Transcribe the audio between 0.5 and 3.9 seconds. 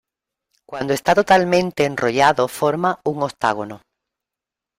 Cuando está totalmente enrollado forma un octágono.